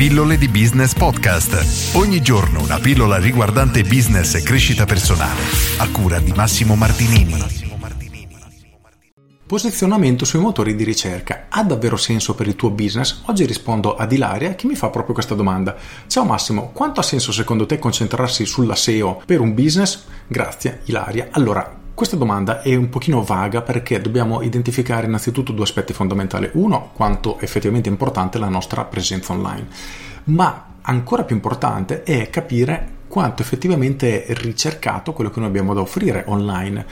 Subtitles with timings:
[0.00, 1.94] Pillole di Business Podcast.
[1.94, 5.42] Ogni giorno una pillola riguardante business e crescita personale.
[5.76, 7.36] A cura di Massimo Martinini.
[9.46, 13.24] Posizionamento sui motori di ricerca ha davvero senso per il tuo business?
[13.26, 15.76] Oggi rispondo ad Ilaria che mi fa proprio questa domanda.
[16.06, 20.04] Ciao Massimo, quanto ha senso secondo te concentrarsi sulla SEO per un business?
[20.26, 21.28] Grazie Ilaria.
[21.32, 26.48] Allora, questa domanda è un pochino vaga perché dobbiamo identificare innanzitutto due aspetti fondamentali.
[26.54, 29.66] Uno, quanto effettivamente importante è la nostra presenza online,
[30.24, 35.82] ma ancora più importante è capire quanto effettivamente è ricercato quello che noi abbiamo da
[35.82, 36.86] offrire online.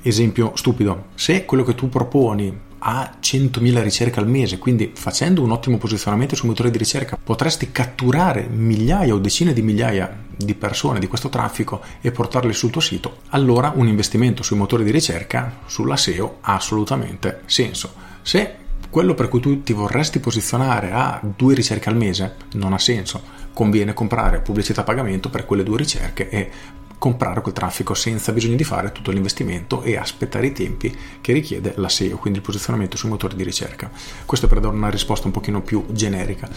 [0.00, 5.50] Esempio stupido, se quello che tu proponi a 100.000 ricerche al mese, quindi facendo un
[5.50, 10.98] ottimo posizionamento sui motori di ricerca potresti catturare migliaia o decine di migliaia di persone
[10.98, 15.60] di questo traffico e portarli sul tuo sito, allora un investimento sui motori di ricerca,
[15.66, 17.94] sulla SEO, ha assolutamente senso.
[18.22, 18.56] Se
[18.90, 23.22] quello per cui tu ti vorresti posizionare a due ricerche al mese non ha senso,
[23.52, 26.50] conviene comprare pubblicità a pagamento per quelle due ricerche e
[27.02, 31.72] comprare quel traffico senza bisogno di fare tutto l'investimento e aspettare i tempi che richiede
[31.78, 33.90] la SEO, quindi il posizionamento sui motori di ricerca.
[34.24, 36.48] Questo per dare una risposta un pochino più generica.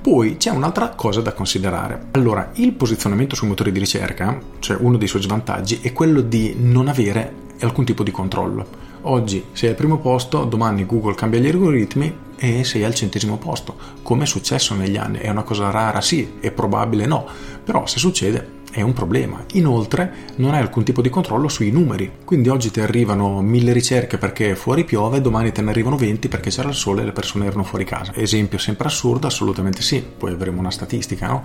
[0.00, 2.06] Poi c'è un'altra cosa da considerare.
[2.10, 6.56] Allora, il posizionamento sui motori di ricerca, cioè uno dei suoi svantaggi, è quello di
[6.58, 8.66] non avere alcun tipo di controllo.
[9.02, 13.76] Oggi sei al primo posto, domani Google cambia gli algoritmi e sei al centesimo posto.
[14.02, 15.18] Come è successo negli anni?
[15.18, 16.00] È una cosa rara?
[16.00, 17.24] Sì, è probabile no,
[17.62, 19.44] però se succede è un problema.
[19.52, 24.18] Inoltre non hai alcun tipo di controllo sui numeri, quindi oggi ti arrivano mille ricerche
[24.18, 27.46] perché fuori piove, domani te ne arrivano 20 perché c'era il sole e le persone
[27.46, 28.12] erano fuori casa.
[28.16, 29.28] Esempio sempre assurdo?
[29.28, 31.44] Assolutamente sì, poi avremo una statistica, no?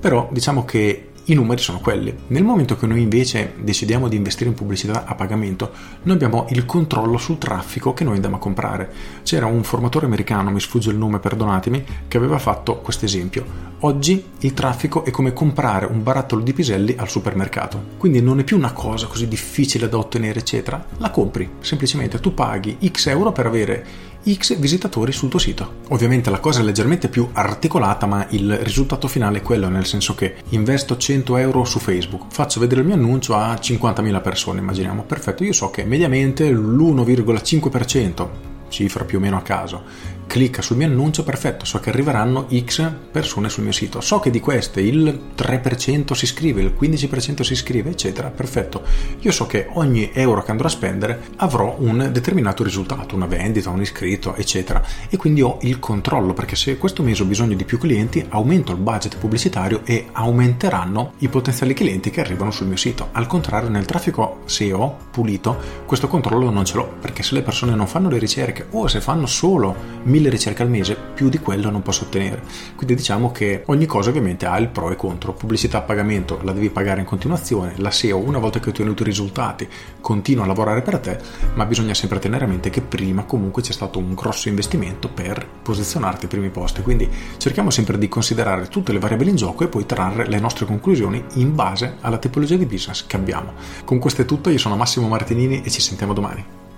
[0.00, 2.14] Però diciamo che i numeri sono quelli.
[2.28, 5.70] Nel momento che noi invece decidiamo di investire in pubblicità a pagamento,
[6.02, 8.90] noi abbiamo il controllo sul traffico che noi andiamo a comprare.
[9.22, 13.68] C'era un formatore americano, mi sfugge il nome, perdonatemi, che aveva fatto questo esempio.
[13.80, 17.82] Oggi il traffico è come comprare un barattolo di piselli al supermercato.
[17.96, 20.84] Quindi non è più una cosa così difficile da ottenere, eccetera.
[20.98, 25.76] La compri, semplicemente tu paghi X euro per avere X visitatori sul tuo sito.
[25.88, 30.14] Ovviamente la cosa è leggermente più articolata, ma il risultato finale è quello, nel senso
[30.14, 35.04] che investo 100 euro su Facebook, faccio vedere il mio annuncio a 50.000 persone, immaginiamo,
[35.04, 38.28] perfetto, io so che mediamente l'1,5%,
[38.68, 39.82] cifra più o meno a caso,
[40.30, 44.30] clicca sul mio annuncio, perfetto, so che arriveranno X persone sul mio sito, so che
[44.30, 48.84] di queste il 3% si iscrive, il 15% si iscrive, eccetera, perfetto.
[49.18, 53.70] Io so che ogni euro che andrò a spendere avrò un determinato risultato, una vendita,
[53.70, 57.64] un iscritto, eccetera, e quindi ho il controllo, perché se questo mese ho bisogno di
[57.64, 62.76] più clienti, aumento il budget pubblicitario e aumenteranno i potenziali clienti che arrivano sul mio
[62.76, 63.08] sito.
[63.10, 67.74] Al contrario, nel traffico SEO pulito, questo controllo non ce l'ho, perché se le persone
[67.74, 69.74] non fanno le ricerche o se fanno solo
[70.04, 72.42] 1000 ricerche al mese, più di quello non posso ottenere.
[72.76, 75.32] Quindi diciamo che ogni cosa ovviamente ha il pro e contro.
[75.32, 79.02] Pubblicità a pagamento la devi pagare in continuazione, la SEO una volta che hai ottenuto
[79.02, 79.68] i risultati
[80.00, 81.18] continua a lavorare per te,
[81.54, 85.46] ma bisogna sempre tenere a mente che prima comunque c'è stato un grosso investimento per
[85.62, 86.82] posizionarti ai primi posti.
[86.82, 87.08] Quindi
[87.38, 91.24] cerchiamo sempre di considerare tutte le variabili in gioco e poi trarre le nostre conclusioni
[91.34, 93.52] in base alla tipologia di business che abbiamo.
[93.84, 96.69] Con questo è tutto, io sono Massimo Martinini e ci sentiamo domani.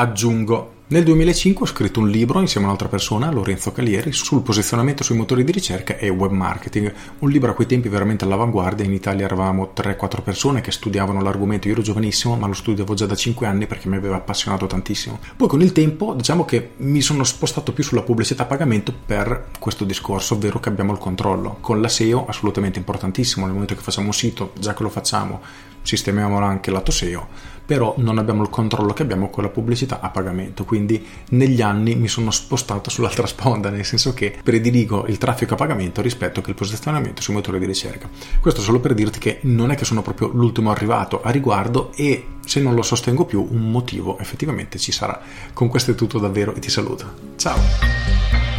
[0.00, 5.04] Aggiungo nel 2005 ho scritto un libro insieme a un'altra persona, Lorenzo Calieri, sul posizionamento
[5.04, 6.92] sui motori di ricerca e web marketing.
[7.18, 8.84] Un libro a quei tempi veramente all'avanguardia.
[8.84, 11.68] In Italia eravamo 3-4 persone che studiavano l'argomento.
[11.68, 15.20] Io ero giovanissimo, ma lo studiavo già da 5 anni perché mi aveva appassionato tantissimo.
[15.36, 19.48] Poi con il tempo, diciamo che mi sono spostato più sulla pubblicità a pagamento per
[19.60, 21.58] questo discorso, ovvero che abbiamo il controllo.
[21.60, 23.44] Con la SEO, assolutamente importantissimo.
[23.44, 25.40] Nel momento che facciamo un sito, già che lo facciamo,
[25.82, 27.28] sistemiamo anche lato SEO,
[27.64, 30.64] però non abbiamo il controllo che abbiamo con la pubblicità a pagamento.
[30.64, 35.56] Quindi negli anni mi sono spostato sull'altra sponda, nel senso che prediligo il traffico a
[35.56, 38.08] pagamento rispetto che il posizionamento sui motori di ricerca.
[38.40, 42.26] Questo solo per dirti che non è che sono proprio l'ultimo arrivato a riguardo e
[42.44, 45.20] se non lo sostengo più un motivo effettivamente ci sarà.
[45.52, 47.12] Con questo è tutto davvero e ti saluto.
[47.36, 48.49] Ciao!